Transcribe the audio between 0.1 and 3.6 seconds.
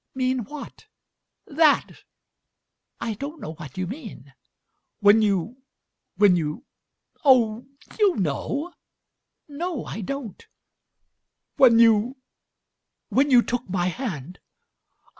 "Mean what?" "That!" "I don't know